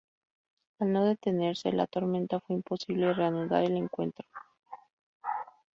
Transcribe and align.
Al 0.79 0.91
no 0.91 1.05
detenerse 1.05 1.71
la 1.71 1.85
tormenta 1.85 2.39
fue 2.39 2.55
imposible 2.55 3.13
reanudar 3.13 3.63
el 3.65 3.77
encuentro. 3.77 4.27